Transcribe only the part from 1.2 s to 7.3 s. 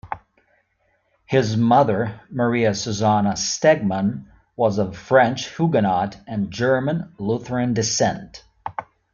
His mother, Maria Susanna Stegmann, was of French Huguenot and German